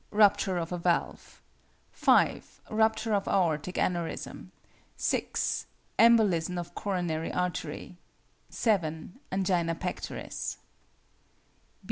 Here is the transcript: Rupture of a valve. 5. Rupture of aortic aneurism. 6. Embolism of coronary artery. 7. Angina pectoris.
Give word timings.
Rupture 0.09 0.57
of 0.57 0.71
a 0.71 0.79
valve. 0.79 1.39
5. 1.91 2.61
Rupture 2.71 3.13
of 3.13 3.27
aortic 3.27 3.75
aneurism. 3.75 4.47
6. 4.97 5.67
Embolism 5.99 6.57
of 6.57 6.73
coronary 6.73 7.31
artery. 7.31 7.97
7. 8.49 9.19
Angina 9.31 9.75
pectoris. 9.75 10.57